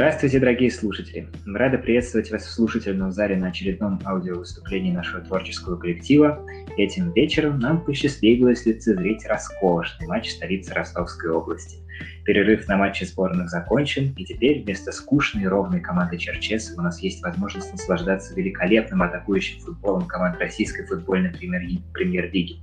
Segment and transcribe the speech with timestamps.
[0.00, 1.28] Здравствуйте, дорогие слушатели!
[1.44, 6.42] Мы рады приветствовать вас в слушательном зале на очередном аудиовыступлении нашего творческого коллектива.
[6.78, 11.80] Этим вечером нам посчастливилось лицезреть роскошный матч столицы Ростовской области.
[12.24, 17.02] Перерыв на матче сборных закончен, и теперь вместо скучной и ровной команды Черчесов у нас
[17.02, 22.60] есть возможность наслаждаться великолепным атакующим футболом команд российской футбольной премьер-лиги.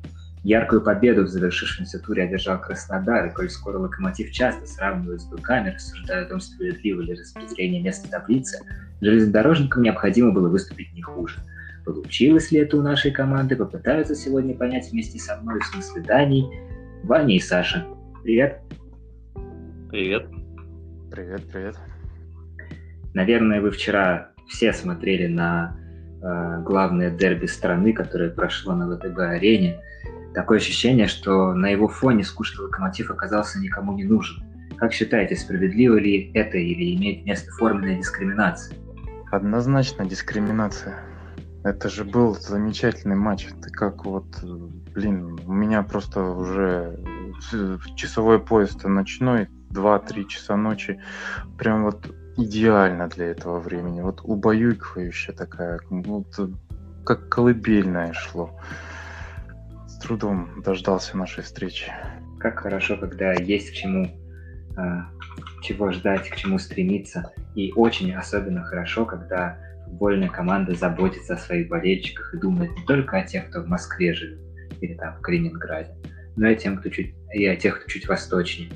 [0.48, 5.71] Яркую победу в завершившемся туре одержал Краснодар, и коль скоро Локомотив часто сравнивают с быками,
[5.71, 8.60] рассуждая о том, справедливо ли распределение мест в таблице,
[9.02, 11.41] железнодорожникам необходимо было выступить не хуже.
[11.83, 16.46] Получилось ли это у нашей команды, попытаются сегодня понять вместе со мной в смысле Дании,
[17.04, 17.86] Ваня и Саша.
[18.24, 18.61] Привет.
[19.89, 20.27] Привет.
[21.11, 21.75] Привет, привет.
[23.14, 25.75] Наверное, вы вчера все смотрели на
[26.24, 29.82] э, главное дерби страны, которое прошло на ВТБ-арене.
[30.33, 34.44] Такое ощущение, что на его фоне скучный локомотив оказался никому не нужен.
[34.77, 38.77] Как считаете, справедливо ли это или имеет место форменная дискриминация?
[39.31, 40.99] Однозначно дискриминация.
[41.63, 43.47] Это же был замечательный матч.
[43.61, 44.27] Ты как вот,
[44.93, 46.99] блин, у меня просто уже
[47.95, 51.02] часовой поезд ночной, 2-3 часа ночи.
[51.57, 54.02] Прям вот идеально для этого времени.
[54.02, 56.39] Вот убаюкивающая такая, вот
[57.03, 58.57] как колыбельное шло
[59.97, 61.91] с трудом дождался нашей встречи.
[62.39, 64.05] Как хорошо, когда есть к чему,
[64.77, 65.01] э,
[65.63, 67.31] чего ждать, к чему стремиться.
[67.55, 73.17] И очень особенно хорошо, когда футбольная команда заботится о своих болельщиках и думает не только
[73.17, 74.39] о тех, кто в Москве живет
[74.81, 75.95] или там в Калининграде,
[76.35, 78.69] но и, тем, кто чуть, и о тех, кто чуть восточнее.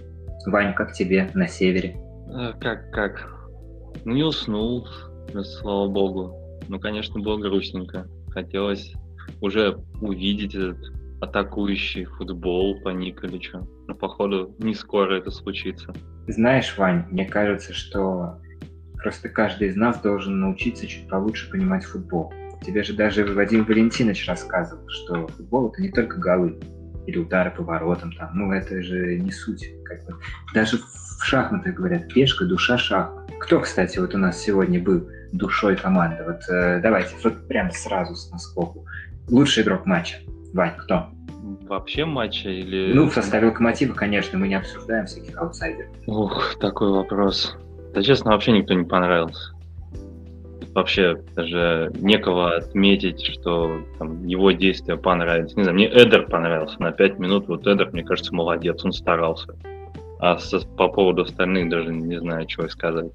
[0.47, 1.97] Вань, как тебе на севере?
[2.33, 3.29] А, как, как?
[4.05, 4.87] Ну, не уснул,
[5.43, 6.35] слава богу.
[6.67, 8.07] Ну, конечно, было грустненько.
[8.29, 8.93] Хотелось
[9.39, 10.77] уже увидеть этот
[11.21, 13.67] атакующий футбол по Николичу.
[13.87, 15.93] Но, походу, не скоро это случится.
[16.27, 18.39] Знаешь, Вань, мне кажется, что
[18.97, 22.33] просто каждый из нас должен научиться чуть получше понимать футбол.
[22.65, 26.59] Тебе же даже Вадим Валентинович рассказывал, что футбол это не только голы
[27.07, 29.65] или удары по воротам, там, ну это же не суть.
[29.85, 30.15] Как бы.
[30.53, 33.31] Даже в шахматах говорят, пешка, душа шахмат.
[33.39, 36.23] Кто, кстати, вот у нас сегодня был душой команды?
[36.23, 38.85] Вот э, давайте, вот прям сразу с наскоку.
[39.29, 40.17] Лучший игрок матча.
[40.53, 41.07] Вань, кто?
[41.67, 42.93] Вообще матча или...
[42.93, 45.89] Ну, в составе Локомотива, конечно, мы не обсуждаем всяких аутсайдеров.
[46.07, 47.57] Ух, такой вопрос.
[47.93, 49.53] Да, честно, вообще никто не понравился.
[50.73, 55.55] Вообще даже некого отметить, что там, его действия понравились.
[55.55, 57.47] Не знаю, мне Эдер понравился на 5 минут.
[57.47, 59.55] Вот Эдер, мне кажется, молодец, он старался.
[60.19, 63.11] А со, по поводу остальных даже не знаю, чего сказать.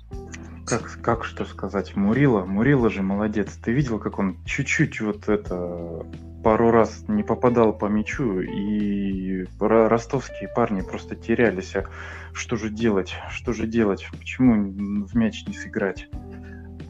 [0.67, 1.95] Как, как что сказать?
[1.95, 2.45] Мурила?
[2.45, 3.57] Мурила же молодец.
[3.65, 6.05] Ты видел, как он чуть-чуть вот это
[6.47, 11.75] пару раз не попадал по мячу, и ростовские парни просто терялись.
[11.75, 11.87] А
[12.33, 13.17] что же делать?
[13.31, 14.07] Что же делать?
[14.17, 14.71] Почему
[15.07, 16.09] в мяч не сыграть?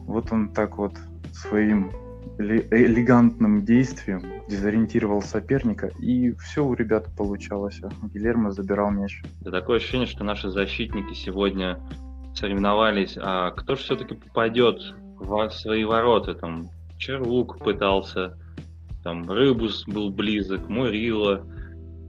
[0.05, 0.93] Вот он так вот
[1.33, 1.91] своим
[2.37, 7.81] элегантным действием дезориентировал соперника, и все у ребят получалось.
[8.13, 9.23] Гилермо забирал мяч.
[9.41, 11.79] Да, такое ощущение, что наши защитники сегодня
[12.35, 14.79] соревновались, а кто же все-таки попадет
[15.19, 16.35] в свои ворота?
[16.35, 16.69] Там
[16.99, 18.37] Черлук пытался,
[19.07, 21.47] там Рыбус был близок, Мурила,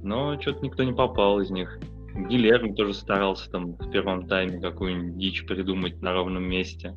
[0.03, 1.78] но что-то никто не попал из них.
[2.12, 6.97] Гилермо тоже старался там в первом тайме какую-нибудь дичь придумать на ровном месте.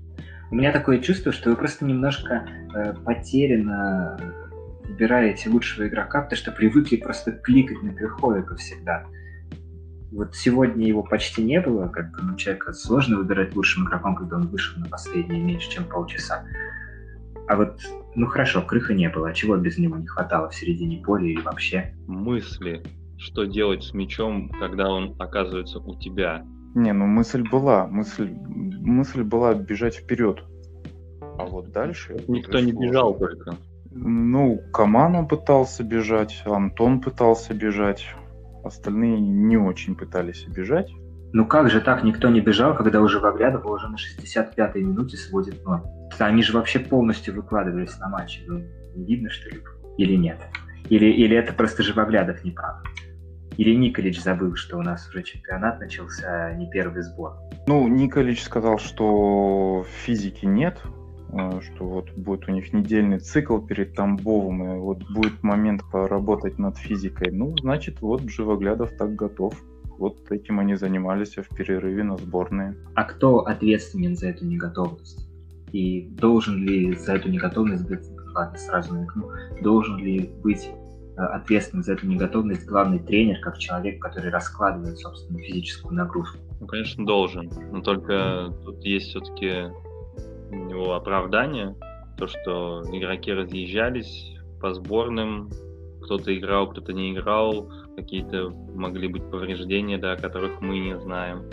[0.50, 4.18] У меня такое чувство, что вы просто немножко э, потерянно
[4.86, 9.06] выбираете лучшего игрока, потому что привыкли просто кликать на Крыховика всегда.
[10.12, 14.38] Вот сегодня его почти не было, как бы, ну, человека сложно выбирать лучшим игроком, когда
[14.38, 16.44] он вышел на последние меньше, чем полчаса.
[17.52, 17.82] А вот,
[18.16, 21.42] ну хорошо, крыха не было, а чего без него не хватало в середине поля или
[21.42, 21.94] вообще?
[22.08, 22.82] Мысли,
[23.18, 26.46] что делать с мячом, когда он оказывается у тебя.
[26.76, 30.42] Не, ну мысль была, мысль, мысль была бежать вперед.
[31.38, 32.24] А вот дальше...
[32.30, 33.58] Никто не бежал только.
[33.90, 38.08] Ну, Каману пытался бежать, Антон пытался бежать,
[38.64, 40.90] остальные не очень пытались бежать.
[41.34, 45.64] Ну как же так никто не бежал, когда уже Ваглядова уже на 65-й минуте сводит
[45.64, 45.82] ноль?
[46.20, 48.42] Они же вообще полностью выкладывались на матче.
[48.48, 48.60] Ну,
[48.96, 49.62] не видно, что ли?
[49.98, 50.38] Или нет?
[50.90, 52.84] Или, или это просто Живоглядов не прав?
[53.58, 57.34] Или Николич забыл, что у нас уже чемпионат начался, а не первый сбор?
[57.68, 60.82] Ну, Николич сказал, что физики нет,
[61.32, 66.60] э, что вот будет у них недельный цикл перед Тамбовым, и вот будет момент поработать
[66.60, 67.32] над физикой.
[67.32, 69.54] Ну, значит, вот Живоглядов так готов.
[70.02, 72.76] Вот этим они занимались в перерыве на сборные.
[72.96, 75.30] А кто ответственен за эту неготовность?
[75.74, 78.02] И должен ли за эту неготовность быть,
[78.34, 79.30] ладно, сразу намекну,
[79.62, 85.44] должен ли быть э, ответственность за эту неготовность главный тренер, как человек, который раскладывает собственную
[85.44, 86.40] физическую нагрузку?
[86.60, 87.52] Ну, конечно, должен.
[87.72, 89.72] Но только тут есть все-таки
[90.50, 91.76] у него оправдание,
[92.18, 95.52] то, что игроки разъезжались по сборным,
[96.02, 101.44] кто-то играл, кто-то не играл, какие-то могли быть повреждения, да, о которых мы не знаем.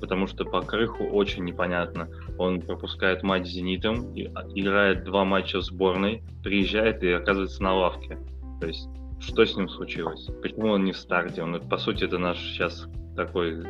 [0.00, 2.08] Потому что по Крыху очень непонятно.
[2.36, 7.74] Он пропускает матч с «Зенитом», а, играет два матча в сборной, приезжает и оказывается на
[7.74, 8.18] лавке.
[8.60, 8.88] То есть
[9.20, 10.28] что с ним случилось?
[10.42, 11.42] Почему он не в старте?
[11.42, 12.86] Он, по сути, это наш сейчас
[13.16, 13.64] такой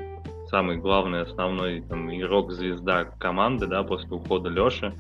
[0.49, 4.93] самый главный, основной там, игрок-звезда команды, да, после ухода Леши.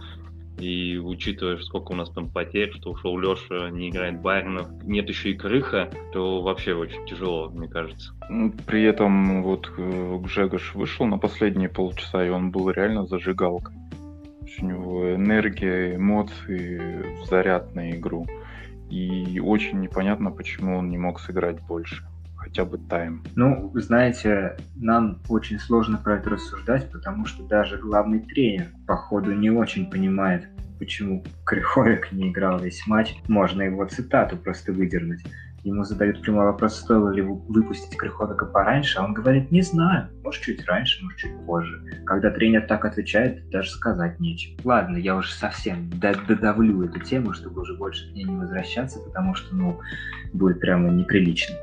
[0.59, 5.31] И учитывая, сколько у нас там потерь, что ушел Леша, не играет Байернов, нет еще
[5.31, 8.13] и Крыха, то вообще очень тяжело, мне кажется.
[8.29, 13.77] Ну, при этом вот э, Гжегош вышел на последние полчаса, и он был реально зажигалкой.
[14.61, 18.27] У него энергия, эмоции, заряд на игру.
[18.91, 22.05] И очень непонятно, почему он не мог сыграть больше
[22.39, 23.23] хотя бы тайм?
[23.35, 29.51] Ну, знаете, нам очень сложно про это рассуждать, потому что даже главный тренер, походу, не
[29.51, 30.49] очень понимает,
[30.79, 33.17] почему Криховик не играл весь матч.
[33.29, 35.25] Можно его цитату просто выдернуть.
[35.65, 40.41] Ему задают прямой вопрос, стоило ли выпустить Крыховика пораньше, а он говорит, не знаю, может
[40.41, 41.83] чуть раньше, может чуть позже.
[42.07, 44.57] Когда тренер так отвечает, даже сказать нечего.
[44.65, 49.35] Ладно, я уже совсем додавлю эту тему, чтобы уже больше к ней не возвращаться, потому
[49.35, 49.81] что, ну,
[50.33, 51.57] будет прямо неприлично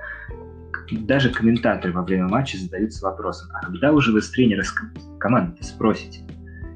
[0.91, 4.73] даже комментаторы во время матча задаются вопросом, а когда уже вы с тренера с
[5.19, 6.21] команды спросите,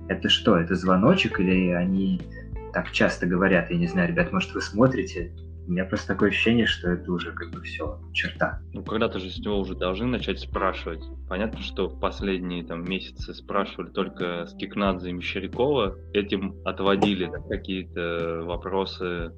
[0.08, 2.22] это что, это звоночек или они
[2.74, 5.32] так часто говорят, я не знаю, ребят, может вы смотрите,
[5.68, 8.60] у меня просто такое ощущение, что это уже как бы все, черта.
[8.74, 11.04] Ну, когда-то же с него уже должны начать спрашивать.
[11.28, 15.96] Понятно, что в последние там месяцы спрашивали только с Кикнадзе и Мещерякова.
[16.12, 19.32] Этим отводили да, какие-то вопросы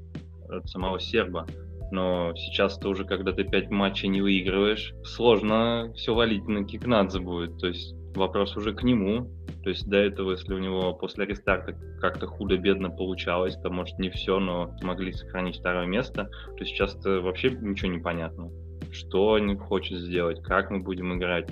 [0.50, 1.48] от самого серба
[1.92, 7.58] но сейчас-то уже, когда ты пять матчей не выигрываешь, сложно все валить на Кикнадзе будет,
[7.58, 9.30] то есть вопрос уже к нему,
[9.64, 14.10] то есть до этого, если у него после рестарта как-то худо-бедно получалось, то может не
[14.10, 18.50] все, но смогли сохранить второе место, то сейчас-то вообще ничего не понятно.
[18.92, 21.50] Что он хочет сделать, как мы будем играть,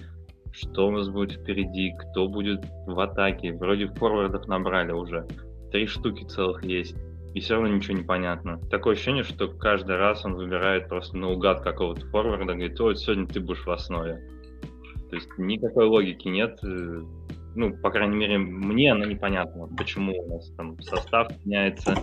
[0.51, 3.53] что у нас будет впереди, кто будет в атаке.
[3.53, 5.27] Вроде форвардов набрали уже.
[5.71, 6.95] Три штуки целых есть
[7.33, 8.59] и все равно ничего не понятно.
[8.69, 13.39] Такое ощущение, что каждый раз он выбирает просто наугад какого-то форварда, говорит, ой, сегодня ты
[13.39, 14.27] будешь в основе.
[15.09, 16.59] То есть никакой логики нет.
[16.63, 17.01] Э,
[17.55, 21.95] ну, по крайней мере, мне она непонятна, почему у нас там состав меняется,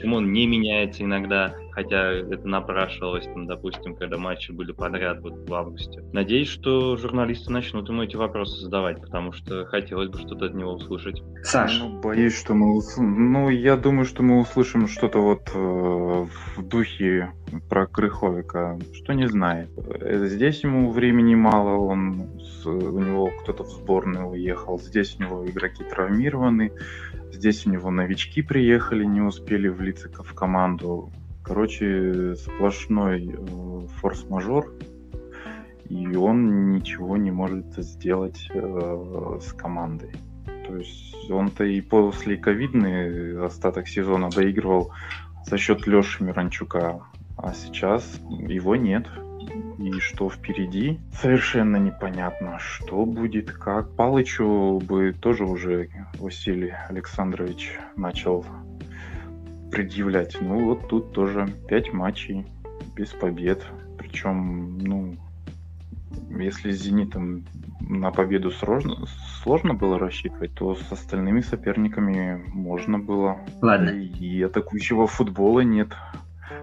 [0.00, 5.46] почему он не меняется иногда, хотя это напрашивалось, там, допустим, когда матчи были подряд вот
[5.46, 6.02] в августе.
[6.14, 10.72] Надеюсь, что журналисты начнут ему эти вопросы задавать, потому что хотелось бы что-то от него
[10.72, 11.22] услышать.
[11.42, 11.80] Саш.
[11.80, 12.80] Ну, боюсь, что мы...
[12.96, 17.32] Ну, я думаю, что мы услышим что-то вот э, в духе
[17.68, 19.68] про Крыховика, что не знает.
[19.76, 25.22] Э, здесь ему времени мало, он с, у него кто-то в сборную уехал, здесь у
[25.22, 26.72] него игроки травмированы,
[27.32, 31.10] здесь у него новички приехали, не успели влиться в команду.
[31.42, 34.74] Короче, сплошной э, форс-мажор,
[35.88, 40.12] и он ничего не может сделать э, с командой.
[40.66, 44.92] То есть он-то и после ковидный остаток сезона доигрывал
[45.44, 47.02] за счет Леши Миранчука,
[47.36, 49.06] а сейчас его нет.
[49.78, 53.94] И что впереди, совершенно непонятно, что будет, как.
[53.96, 58.44] Палычу бы тоже уже Василий Александрович начал
[59.70, 60.36] предъявлять.
[60.40, 62.46] Ну вот тут тоже 5 матчей
[62.94, 63.64] без побед.
[63.98, 65.16] Причем, ну,
[66.30, 67.44] если с «Зенитом»
[67.80, 69.06] на победу сложно,
[69.42, 73.38] сложно было рассчитывать, то с остальными соперниками можно было.
[73.62, 73.90] Ладно.
[73.90, 75.88] И, и атакующего футбола нет,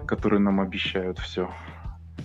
[0.06, 1.50] который нам обещают все,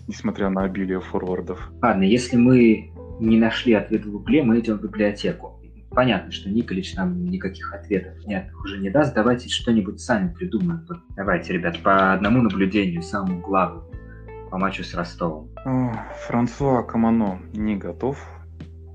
[0.07, 1.71] несмотря на обилие форвардов.
[1.81, 5.59] Ладно, если мы не нашли ответ в Гугле, мы идем в библиотеку.
[5.91, 9.13] Понятно, что Николич нам никаких ответов нет, уже не даст.
[9.13, 10.88] Давайте что-нибудь сами придумаем.
[11.15, 13.93] Давайте, ребят, по одному наблюдению, самому главному
[14.53, 15.50] по матчу с Ростовом.
[16.27, 18.23] Франсуа Камано не готов.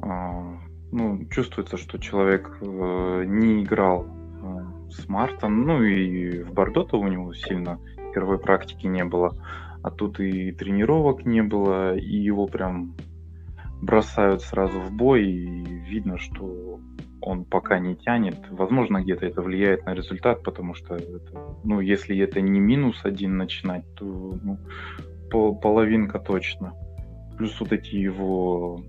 [0.01, 0.57] А,
[0.93, 5.67] ну, чувствуется, что человек э, не играл э, с Мартом.
[5.67, 7.81] Ну и в Бордо-то у него сильно
[8.13, 9.35] игровой практики не было.
[9.89, 12.95] А тут и тренировок не было, и его прям
[13.81, 16.79] бросают сразу в бой, и видно, что
[17.23, 18.37] он пока не тянет.
[18.51, 23.39] Возможно, где-то это влияет на результат, потому что, это, ну, если это не минус один
[23.39, 24.59] начинать, то ну,
[25.31, 26.75] пол, половинка точно.
[27.39, 28.81] Плюс вот эти его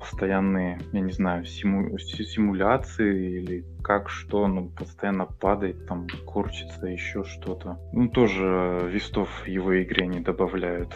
[0.00, 7.24] постоянные, я не знаю, симу, симуляции или как что, он постоянно падает, там корчится, еще
[7.24, 7.78] что-то.
[7.92, 10.94] Ну, тоже вестов его игре не добавляют.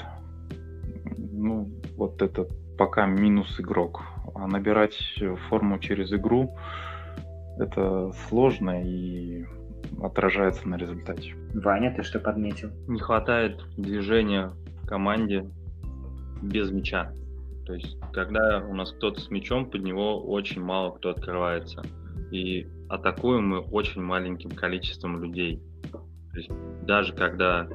[1.16, 4.02] Ну, вот это пока минус игрок.
[4.34, 4.98] А набирать
[5.48, 6.56] форму через игру
[7.58, 9.44] это сложно и
[10.02, 11.34] отражается на результате.
[11.54, 12.70] Ваня, ты что подметил?
[12.88, 14.50] Не хватает движения
[14.82, 15.50] в команде
[16.42, 17.12] без мяча.
[17.66, 21.82] То есть, когда у нас кто-то с мячом, под него очень мало кто открывается.
[22.30, 25.60] И атакуем мы очень маленьким количеством людей.
[25.90, 26.50] То есть,
[26.86, 27.68] даже когда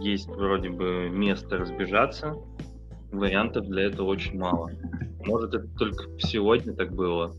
[0.00, 2.34] есть вроде бы место разбежаться,
[3.12, 4.70] вариантов для этого очень мало.
[5.26, 7.34] Может, это только сегодня так было,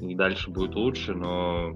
[0.00, 1.74] и дальше будет лучше, но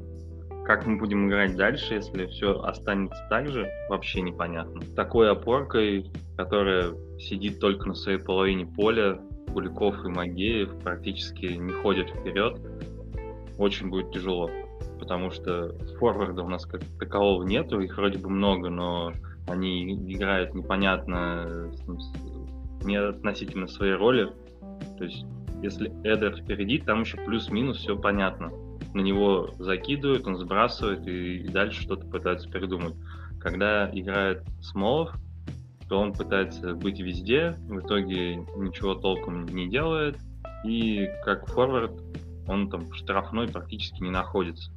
[0.64, 4.80] как мы будем играть дальше, если все останется так же, вообще непонятно.
[4.96, 9.20] Такой опоркой, которая сидит только на своей половине поля,
[9.52, 12.58] Куликов и Магеев практически не ходят вперед,
[13.58, 14.50] очень будет тяжело.
[14.98, 19.12] Потому что форварда у нас как такового нету, их вроде бы много, но
[19.46, 21.70] они играют непонятно
[22.82, 24.32] не относительно своей роли.
[24.96, 25.26] То есть,
[25.62, 28.50] если Эдер впереди, там еще плюс-минус все понятно.
[28.94, 32.94] На него закидывают, он сбрасывает и, дальше что-то пытается придумать.
[33.40, 35.12] Когда играет Смолов,
[35.88, 40.16] то он пытается быть везде, в итоге ничего толком не делает,
[40.64, 42.00] и как форвард
[42.46, 44.72] он там штрафной практически не находится.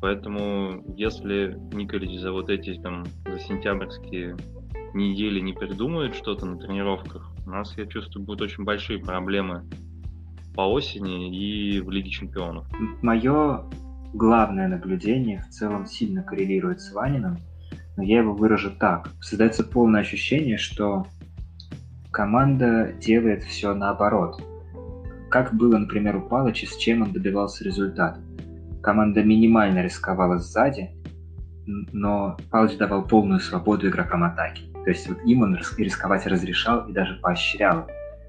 [0.00, 4.36] Поэтому если Николич за вот эти там за сентябрьские
[4.94, 9.64] недели не придумает что-то на тренировках, у нас, я чувствую, будут очень большие проблемы
[10.58, 11.30] по осени
[11.76, 12.66] и в Лиге Чемпионов.
[13.00, 13.62] Мое
[14.12, 17.38] главное наблюдение в целом сильно коррелирует с Ваниным,
[17.96, 19.08] но я его выражу так.
[19.20, 21.06] Создается полное ощущение, что
[22.10, 24.42] команда делает все наоборот.
[25.30, 28.20] Как было, например, у Палыча, с чем он добивался результата.
[28.82, 30.90] Команда минимально рисковала сзади,
[31.92, 34.64] но Палыч давал полную свободу игрокам атаки.
[34.72, 37.86] То есть вот им он рисковать разрешал и даже поощрял.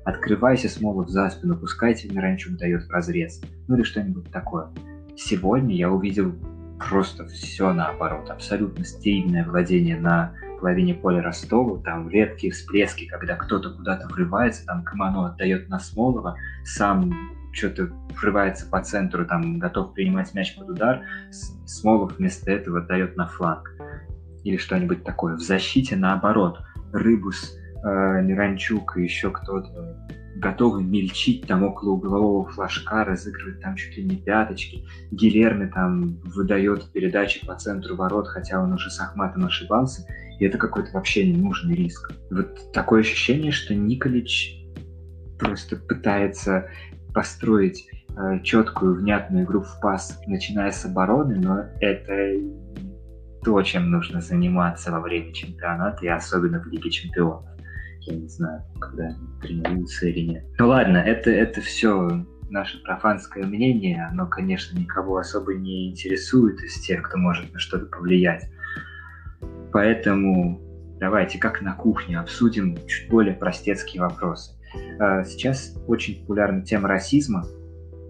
[0.10, 3.42] Открывайся, Смолов, за спину, пускай тебе Миранчук дает в разрез.
[3.68, 4.70] Ну или что-нибудь такое.
[5.16, 6.34] Сегодня я увидел
[6.80, 8.28] просто все наоборот.
[8.32, 14.84] Абсолютно стерильное владение на половине поля Ростова, там редкие всплески, когда кто-то куда-то врывается, там
[14.84, 17.13] Камано отдает на Смолова, сам
[17.51, 21.04] что-то врывается по центру, там готов принимать мяч под удар,
[21.68, 23.72] Смолов вместо этого отдает на фланг
[24.44, 25.36] или что-нибудь такое.
[25.36, 26.62] В защите наоборот.
[26.92, 29.98] Рыбус, э, Миранчук и еще кто-то
[30.40, 34.86] готовы мельчить там около углового флажка, разыгрывать там чуть ли не пяточки.
[35.12, 40.06] Гилерми там выдает передачи по центру ворот, хотя он уже с Ахматом ошибался.
[40.40, 42.14] И это какой-то вообще ненужный риск.
[42.32, 44.56] Вот такое ощущение, что Николич
[45.38, 46.70] просто пытается
[47.14, 52.40] построить э, четкую, внятную игру в пас, начиная с обороны, но это
[53.44, 57.46] то, чем нужно заниматься во время чемпионата, и особенно в Лиге Чемпионов.
[58.10, 60.46] Я не знаю, когда они тренируются или нет.
[60.58, 66.80] Ну ладно, это, это все наше профанское мнение, оно, конечно, никого особо не интересует из
[66.80, 68.50] тех, кто может на что-то повлиять.
[69.72, 70.60] Поэтому
[71.00, 74.60] давайте, как на кухне, обсудим чуть более простецкие вопросы.
[75.00, 77.46] А, сейчас очень популярна тема расизма,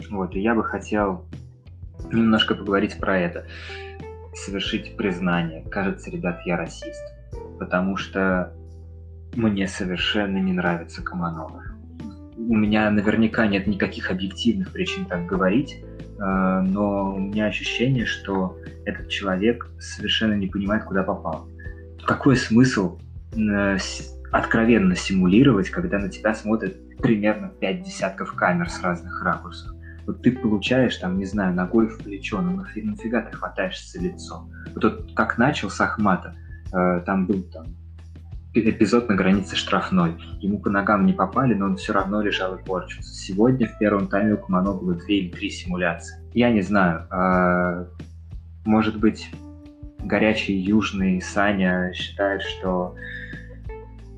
[0.10, 1.26] вот, и я бы хотел
[2.10, 3.46] немножко поговорить про это
[4.34, 5.66] совершить признание.
[5.70, 7.04] Кажется, ребят, я расист.
[7.60, 8.54] Потому что
[9.36, 11.64] мне совершенно не нравится Каманова.
[12.38, 18.58] У меня наверняка нет никаких объективных причин так говорить, э, но у меня ощущение, что
[18.86, 21.48] этот человек совершенно не понимает, куда попал.
[22.06, 23.00] Какой смысл
[23.36, 23.78] э,
[24.32, 29.76] откровенно симулировать, когда на тебя смотрят примерно пять десятков камер с разных ракурсов?
[30.10, 34.50] вот ты получаешь, там, не знаю, ногой в плечо, ну нафига, ты хватаешься лицо?
[34.74, 36.36] Вот тот, как начал с Ахмата,
[36.74, 37.68] э, там был там
[38.54, 40.16] эпизод на границе штрафной.
[40.40, 43.14] Ему по ногам не попали, но он все равно лежал и порчился.
[43.14, 46.18] Сегодня в первом тайме у Кумано было две или три симуляции.
[46.34, 47.86] Я не знаю, э,
[48.66, 49.30] может быть,
[50.00, 52.96] горячий южный Саня считает, что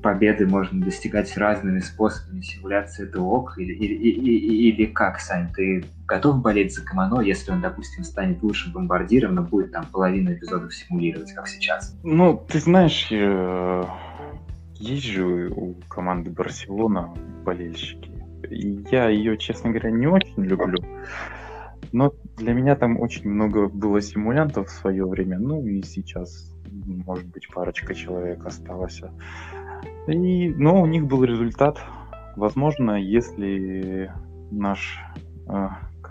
[0.02, 2.40] победы можно достигать разными способами.
[2.40, 3.56] Симуляция это ок?
[3.56, 8.42] Или, или, или, или как, Сань, ты готов болеть за Камано, если он, допустим, станет
[8.42, 11.96] лучшим бомбардиром, но будет там половину эпизодов симулировать, как сейчас?
[12.02, 13.08] Ну, ты знаешь,
[14.82, 18.10] есть же у команды Барселона болельщики.
[18.50, 20.78] И я ее, честно говоря, не очень люблю.
[21.92, 25.38] Но для меня там очень много было симулянтов в свое время.
[25.38, 26.52] Ну и сейчас,
[27.06, 29.00] может быть, парочка человек осталось.
[30.08, 31.78] И, но у них был результат.
[32.34, 34.12] возможно, если
[34.50, 34.98] наш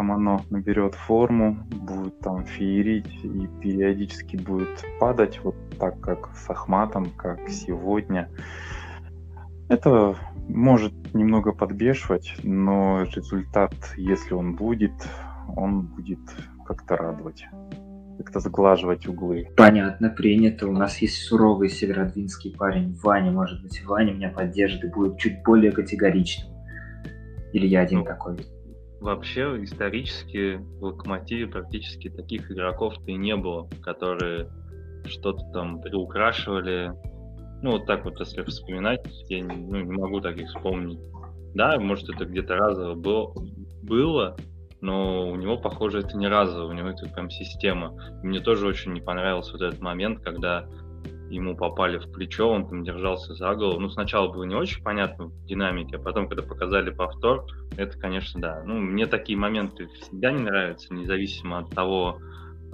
[0.01, 6.49] э, Камано наберет форму, будет там феерить и периодически будет падать, вот так как с
[6.49, 8.27] Ахматом, как сегодня,
[9.69, 10.15] это
[10.49, 14.93] может немного подбешивать, но результат, если он будет,
[15.55, 16.19] он будет
[16.65, 17.45] как-то радовать
[18.17, 19.47] как-то сглаживать углы.
[19.57, 20.67] Понятно, принято.
[20.67, 23.31] У нас есть суровый северодвинский парень Ваня.
[23.31, 26.53] Может быть, Ваня меня поддержит и будет чуть более категоричным.
[27.53, 28.37] Или я один ну, такой?
[29.01, 34.47] Вообще, исторически в Локомотиве практически таких игроков-то и не было, которые
[35.05, 36.93] что-то там приукрашивали.
[37.63, 40.99] Ну, вот так вот, если вспоминать, я не, ну, не могу таких вспомнить.
[41.55, 43.33] Да, может, это где-то разово было,
[43.81, 44.37] было,
[44.81, 47.97] но у него, похоже, это не разово, у него это прям система.
[48.21, 50.67] Мне тоже очень не понравился вот этот момент, когда
[51.31, 53.79] ему попали в плечо, он там держался за голову.
[53.79, 57.45] Ну, сначала было не очень понятно в динамике, а потом, когда показали повтор,
[57.77, 58.63] это, конечно, да.
[58.65, 62.19] Ну, мне такие моменты всегда не нравятся, независимо от того,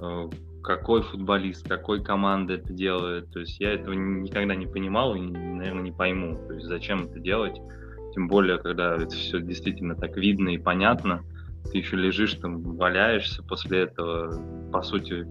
[0.00, 0.28] э,
[0.62, 3.30] какой футболист, какой команды это делает.
[3.32, 6.36] То есть я этого никогда не понимал и, наверное, не пойму.
[6.46, 7.56] То есть зачем это делать?
[8.14, 11.22] Тем более, когда это все действительно так видно и понятно
[11.70, 14.70] ты еще лежишь там, валяешься после этого.
[14.72, 15.26] По сути,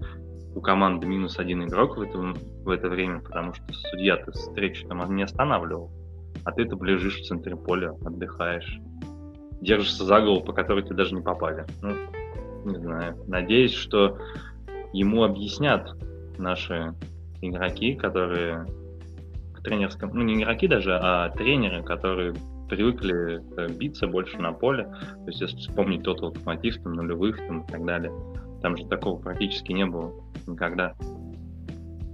[0.54, 5.14] у команды минус один игрок в это, в это время, потому что судья-то встречу там
[5.14, 5.90] не останавливал.
[6.44, 8.78] А ты там лежишь в центре поля, отдыхаешь.
[9.60, 11.64] Держишься за голову, по которой ты даже не попали.
[11.82, 11.94] Ну,
[12.64, 13.16] не знаю.
[13.26, 14.18] Надеюсь, что
[14.92, 15.94] ему объяснят
[16.38, 16.94] наши
[17.40, 18.66] игроки, которые
[19.54, 20.10] в тренерском...
[20.14, 22.34] Ну, не игроки даже, а тренеры, которые
[22.68, 24.84] привыкли э, биться больше на поле.
[24.84, 28.12] То есть, если вспомнить тот локомотив, там, нулевых там, и так далее,
[28.62, 30.12] там же такого практически не было
[30.46, 30.94] никогда.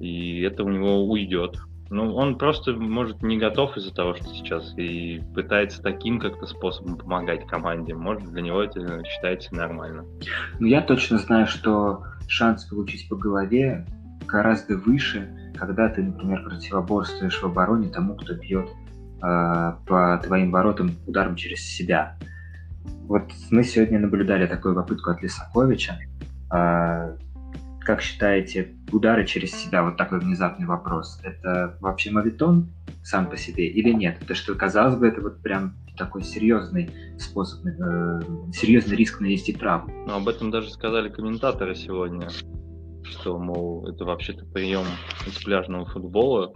[0.00, 1.58] И это у него уйдет.
[1.94, 6.96] Ну, он просто, может, не готов из-за того, что сейчас, и пытается таким как-то способом
[6.96, 7.94] помогать команде.
[7.94, 10.04] Может, для него это считается нормально.
[10.58, 13.86] Ну, я точно знаю, что шанс получить по голове
[14.26, 18.68] гораздо выше, когда ты, например, противоборствуешь в обороне тому, кто бьет
[19.22, 22.18] э, по твоим воротам ударом через себя.
[23.06, 26.00] Вот мы сегодня наблюдали такую попытку от Лисаковича.
[26.52, 27.16] Э,
[27.84, 33.66] как считаете, удары через себя, вот такой внезапный вопрос, это вообще мавитон сам по себе
[33.66, 34.18] или нет?
[34.20, 38.20] Это что, казалось бы, это вот прям такой серьезный способ, э,
[38.52, 39.92] серьезный риск нанести травму.
[40.06, 42.28] Ну, об этом даже сказали комментаторы сегодня,
[43.04, 44.86] что, мол, это вообще-то прием
[45.26, 46.52] из пляжного футбола,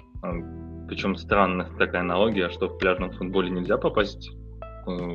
[0.89, 4.31] причем странная такая аналогия, что в пляжном футболе нельзя попасть
[4.87, 5.15] э,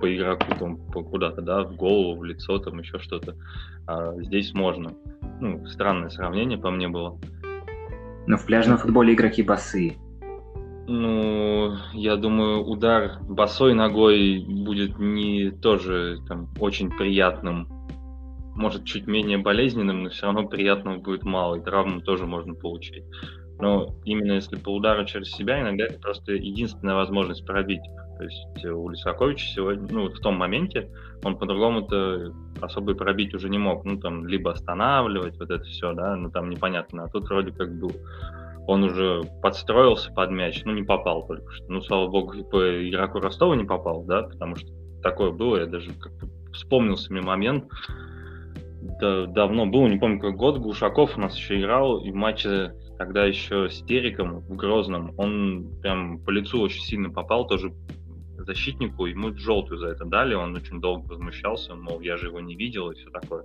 [0.00, 3.36] по игроку там куда-то, да, в голову, в лицо, там еще что-то.
[3.86, 4.94] А здесь можно.
[5.42, 7.18] Ну, странное сравнение по мне было.
[8.28, 9.96] Но в пляжном футболе игроки босые.
[10.86, 17.66] Ну, я думаю, удар босой ногой будет не тоже там очень приятным.
[18.54, 23.02] Может, чуть менее болезненным, но все равно приятного будет мало, и травму тоже можно получить.
[23.58, 27.82] Но именно если по удару через себя, иногда это просто единственная возможность пробить.
[28.16, 30.90] То есть у Лисаковича сегодня, ну, в том моменте,
[31.24, 33.84] он по-другому-то особо и пробить уже не мог.
[33.84, 37.04] Ну, там, либо останавливать, вот это все, да, ну, там непонятно.
[37.04, 37.92] А тут вроде как был
[38.66, 41.64] он уже подстроился под мяч, ну, не попал только что.
[41.68, 44.68] Ну, слава богу, по игроку Ростова не попал, да, потому что
[45.02, 47.64] такое было, я даже как-то вспомнился мне момент,
[49.00, 52.72] да, давно было, не помню, какой год, Глушаков у нас еще играл, и в матче
[53.02, 57.72] когда еще с Териком в Грозном, он прям по лицу очень сильно попал, тоже
[58.44, 62.56] защитнику, ему желтую за это дали, он очень долго возмущался, мол, я же его не
[62.56, 63.44] видел и все такое.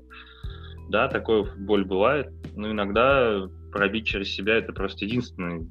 [0.89, 5.67] Да, такое в футболе бывает, но иногда пробить через себя это просто единственный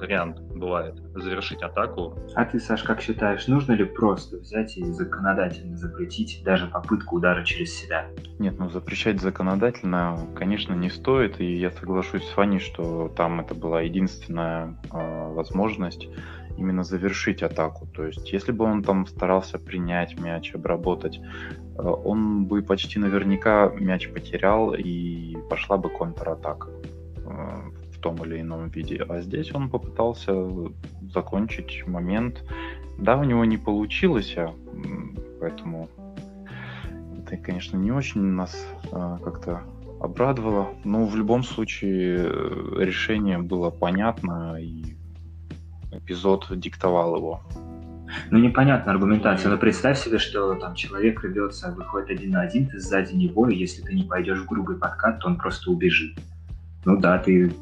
[0.00, 2.18] вариант бывает завершить атаку.
[2.34, 7.44] А ты, Саш, как считаешь, нужно ли просто взять и законодательно запретить даже попытку удара
[7.44, 8.06] через себя?
[8.38, 13.54] Нет, ну запрещать законодательно, конечно, не стоит, и я соглашусь с Ваней, что там это
[13.54, 16.08] была единственная э, возможность
[16.60, 17.86] именно завершить атаку.
[17.86, 23.72] То есть, если бы он там старался принять мяч, обработать, э, он бы почти наверняка
[23.80, 26.68] мяч потерял и пошла бы контратака
[27.16, 29.04] э, том или ином виде.
[29.08, 30.34] А здесь он попытался
[31.12, 32.44] закончить момент.
[32.98, 34.52] Да, у него не получилось, а,
[35.40, 35.88] поэтому
[37.18, 39.62] это, конечно, не очень нас а, как-то
[40.00, 40.68] обрадовало.
[40.84, 44.96] Но в любом случае э, решение было понятно, и
[45.92, 47.42] эпизод диктовал его.
[48.30, 49.50] Ну, непонятная аргументация.
[49.50, 53.56] Но представь себе, что там человек рвется, выходит один на один, ты сзади него, и
[53.56, 56.18] если ты не пойдешь в грубый подкат, то он просто убежит.
[56.84, 57.52] Ну да, ты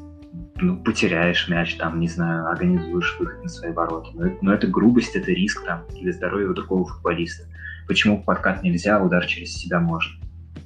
[0.55, 4.09] ну, потеряешь мяч, там, не знаю, организуешь выход на свои ворота.
[4.13, 7.45] Но, но это грубость, это риск там для здоровья другого футболиста.
[7.87, 10.13] Почему подкат нельзя, удар через себя можно?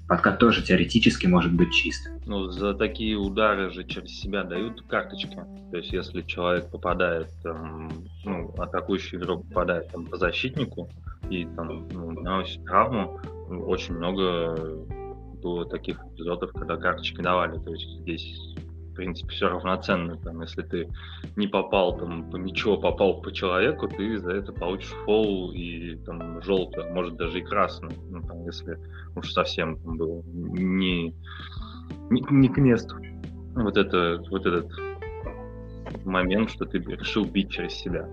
[0.07, 2.09] Подкат тоже теоретически может быть чист.
[2.25, 5.39] Ну, за такие удары же через себя дают карточки.
[5.71, 7.89] То есть, если человек попадает, там,
[8.25, 10.89] ну, атакующий игрок попадает там, по защитнику
[11.29, 14.85] и там ну, наносит травму, очень много
[15.41, 17.57] было таких эпизодов, когда карточки давали.
[17.59, 18.55] То есть здесь
[18.93, 20.17] в принципе, все равноценно.
[20.17, 20.88] Там, если ты
[21.36, 26.41] не попал там, по мячу, попал по человеку, ты за это получишь фол и там,
[26.43, 27.95] желтый, а может даже и красный.
[28.10, 28.77] Ну, там, если
[29.15, 31.15] уж совсем там, было не,
[32.12, 32.97] не, не к месту.
[33.56, 34.71] Вот, это, вот этот
[36.06, 38.03] момент, что ты решил бить через себя.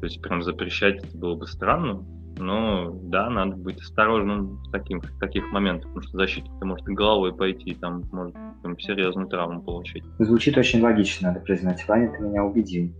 [0.00, 2.04] То есть прям запрещать это было бы странно,
[2.38, 7.34] но да, надо быть осторожным в таких, в таких моментах, потому что защитник может головой
[7.34, 10.04] пойти, там может там, серьезную травму получить.
[10.18, 11.86] Звучит очень логично, надо признать.
[11.88, 12.94] Ваня, ты меня убедил.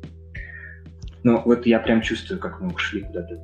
[1.23, 3.39] Ну, вот я прям чувствую, как мы ушли куда-то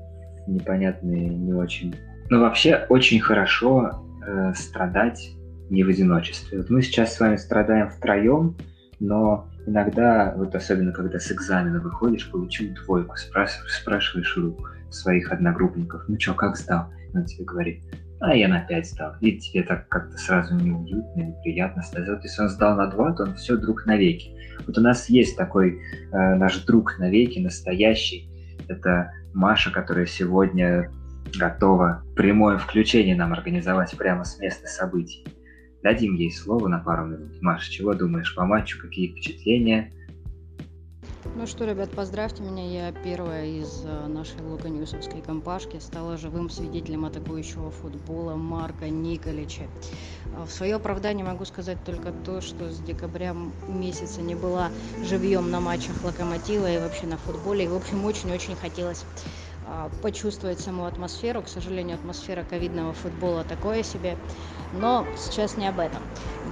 [0.46, 1.94] непонятные, не очень.
[2.30, 5.32] Но вообще очень хорошо э, страдать
[5.68, 6.58] не в одиночестве.
[6.58, 8.56] Вот мы сейчас с вами страдаем втроем,
[9.00, 14.56] но иногда, вот особенно когда с экзамена выходишь, получил двойку, спрашиваешь, спрашиваешь у
[14.94, 16.92] своих одногруппников, ну что, как сдал?
[17.14, 17.82] Он тебе говорит,
[18.22, 19.14] а я на 5 сдал.
[19.20, 22.08] И тебе так как-то сразу неуютно, неприятно стать.
[22.08, 24.30] Вот если он сдал на 2, то он все друг навеки.
[24.66, 25.80] Вот у нас есть такой
[26.12, 28.30] э, наш друг навеки, настоящий.
[28.68, 30.90] Это Маша, которая сегодня
[31.36, 35.26] готова прямое включение нам организовать прямо с места событий.
[35.82, 37.42] Дадим ей слово на пару минут.
[37.42, 38.78] Маша, чего думаешь по матчу?
[38.80, 39.92] Какие впечатления?
[41.24, 42.68] Ну что, ребят, поздравьте меня.
[42.68, 49.62] Я первая из э, нашей луканьюсовской компашки стала живым свидетелем атакующего футбола Марка Николича.
[50.36, 53.36] А в свое оправдание могу сказать только то, что с декабря
[53.68, 54.70] месяца не была
[55.04, 57.66] живьем на матчах Локомотива и вообще на футболе.
[57.66, 59.04] И, в общем, очень-очень хотелось
[60.02, 61.42] почувствовать саму атмосферу.
[61.42, 64.16] К сожалению, атмосфера ковидного футбола такое себе.
[64.72, 66.02] Но сейчас не об этом.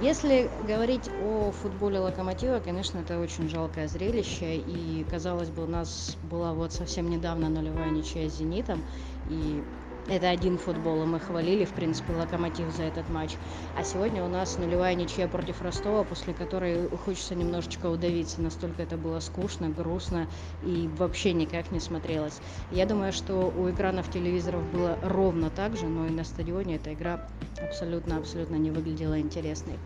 [0.01, 4.57] Если говорить о футболе Локомотива, конечно, это очень жалкое зрелище.
[4.57, 8.83] И, казалось бы, у нас была вот совсем недавно нулевая ничья с «Зенитом».
[9.29, 9.63] И
[10.07, 13.37] это один футбол, и мы хвалили, в принципе, Локомотив за этот матч.
[13.77, 18.41] А сегодня у нас нулевая ничья против Ростова, после которой хочется немножечко удавиться.
[18.41, 20.27] Настолько это было скучно, грустно
[20.63, 22.39] и вообще никак не смотрелось.
[22.71, 26.93] Я думаю, что у экранов телевизоров было ровно так же, но и на стадионе эта
[26.93, 27.27] игра
[27.61, 29.77] абсолютно-абсолютно не выглядела интересной.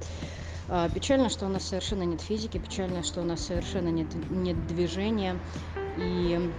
[0.67, 4.65] А, печально, что у нас совершенно нет физики, печально, что у нас совершенно нет, нет
[4.67, 5.37] движения.
[5.97, 6.51] И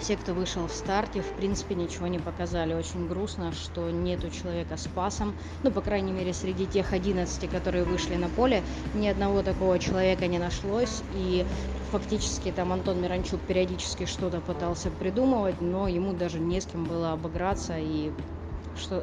[0.00, 2.74] все, кто вышел в старте, в принципе, ничего не показали.
[2.74, 5.34] Очень грустно, что нету человека с пасом.
[5.62, 8.62] Ну, по крайней мере, среди тех 11, которые вышли на поле,
[8.94, 11.02] ни одного такого человека не нашлось.
[11.14, 11.44] И
[11.90, 17.12] фактически там Антон Миранчук периодически что-то пытался придумывать, но ему даже не с кем было
[17.12, 18.12] обыграться и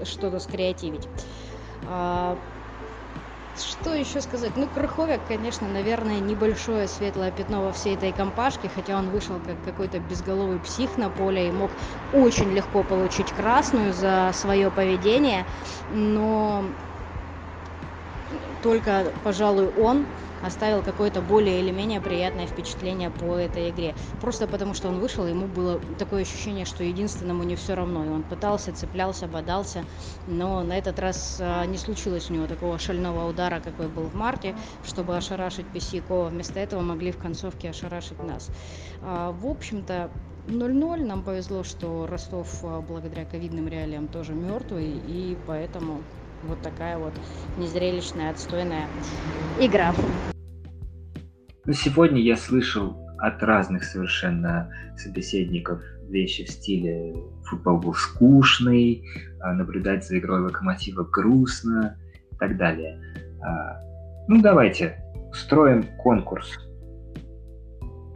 [0.03, 1.07] что-то скреативить.
[3.57, 4.57] Что еще сказать?
[4.57, 9.61] Ну, Крыховик, конечно, наверное, небольшое светлое пятно во всей этой компашке, хотя он вышел как
[9.61, 11.77] какой-то безголовый псих на поле и мог
[12.11, 15.47] очень легко получить красную за свое поведение,
[15.87, 16.75] но
[18.65, 20.07] только, пожалуй, он
[20.41, 23.93] оставил какое-то более или менее приятное впечатление по этой игре.
[24.21, 28.03] Просто потому, что он вышел, ему было такое ощущение, что единственному не все равно.
[28.03, 29.85] И он пытался, цеплялся, бодался,
[30.25, 34.15] но на этот раз а, не случилось у него такого шального удара, какой был в
[34.15, 36.29] марте, чтобы ошарашить Песьякова.
[36.29, 38.49] Вместо этого могли в концовке ошарашить нас.
[39.03, 40.09] А, в общем-то,
[40.47, 41.05] 0-0.
[41.05, 46.01] Нам повезло, что Ростов а, благодаря ковидным реалиям тоже мертвый, и поэтому
[46.43, 47.13] вот такая вот
[47.57, 48.87] незрелищная, отстойная
[49.59, 49.93] игра.
[51.65, 59.03] Ну, сегодня я слышал от разных совершенно собеседников вещи в стиле футбол был скучный,
[59.39, 61.97] а, наблюдать за игрой локомотива грустно
[62.31, 63.01] и так далее.
[63.41, 63.79] А,
[64.27, 66.57] ну, давайте устроим конкурс.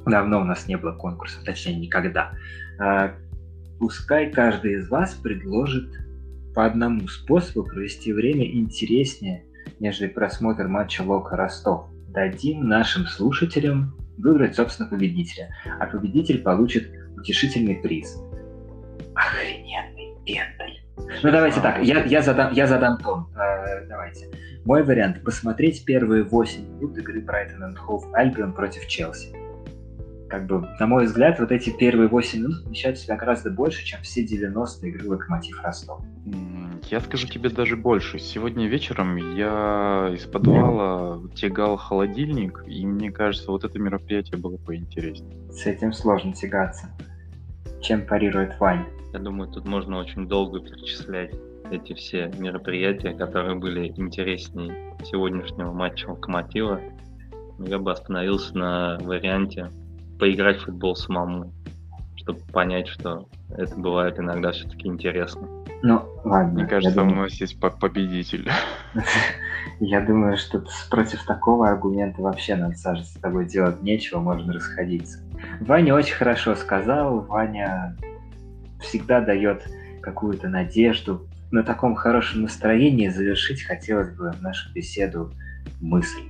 [0.05, 2.34] Давно у нас не было конкурса, точнее, никогда.
[2.79, 3.13] А,
[3.79, 5.89] пускай каждый из вас предложит
[6.53, 9.45] по одному способу провести время интереснее,
[9.79, 11.88] нежели просмотр матча Лока Ростов.
[12.09, 15.53] Дадим нашим слушателям выбрать, собственно, победителя.
[15.79, 18.17] А победитель получит утешительный приз.
[19.15, 20.79] Охрененный пендаль.
[21.23, 23.27] Ну давайте так, я, я, задам, я задам тон.
[23.35, 24.27] Э, давайте.
[24.65, 29.38] Мой вариант– посмотреть первые 8 минут игры Брайтон энд Хоув Альбион против Челси
[30.29, 33.83] как бы, на мой взгляд, вот эти первые 8 минут вмещают в себя гораздо больше,
[33.83, 36.01] чем все 90 игры Локомотив Ростов.
[36.89, 38.19] Я скажу тебе даже больше.
[38.19, 45.51] Сегодня вечером я из подвала тягал холодильник, и мне кажется, вот это мероприятие было поинтереснее.
[45.51, 46.89] С этим сложно тягаться.
[47.81, 48.85] Чем парирует Ваня?
[49.13, 51.33] Я думаю, тут можно очень долго перечислять
[51.71, 56.79] эти все мероприятия, которые были интереснее сегодняшнего матча Локомотива.
[57.59, 59.69] Я бы остановился на варианте
[60.19, 61.53] поиграть в футбол самому,
[62.15, 65.47] чтобы понять, что это бывает иногда все-таки интересно.
[65.82, 66.53] Ну, ладно.
[66.53, 68.49] Мне кажется, я у думаю, нас есть по- победитель.
[69.79, 75.19] я думаю, что против такого аргумента вообще нам, Саша, с тобой делать нечего, можно расходиться.
[75.62, 77.95] Ваня очень хорошо сказал, Ваня
[78.82, 79.63] всегда дает
[80.01, 81.25] какую-то надежду.
[81.51, 85.32] На таком хорошем настроении завершить хотелось бы нашу беседу
[85.79, 86.23] мысль.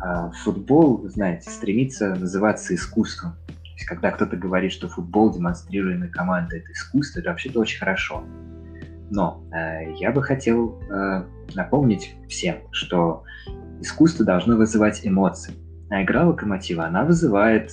[0.00, 3.32] А, Футбол, знаете, стремится называться искусством.
[3.46, 8.24] То есть, когда кто-то говорит, что футбол, демонстрируемый командой, это искусство, это вообще-то очень хорошо.
[9.10, 13.24] Но э, я бы хотел э, напомнить всем, что
[13.80, 15.54] искусство должно вызывать эмоции.
[15.90, 17.72] А игра локомотива, она вызывает,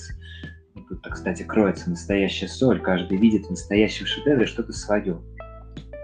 [0.74, 5.20] ну, тут, кстати, кроется настоящая соль, каждый видит в настоящем шедевре что-то свое.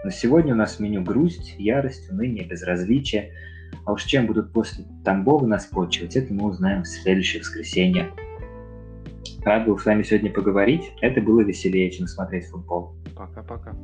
[0.04, 3.32] Но сегодня у нас меню грусть, ярость, уныние, безразличие.
[3.85, 8.12] А уж чем будут после Тамбова нас почивать, это мы узнаем в следующее воскресенье.
[9.44, 10.92] Рад был с вами сегодня поговорить.
[11.00, 12.94] Это было веселее, чем смотреть футбол.
[13.16, 13.74] Пока-пока.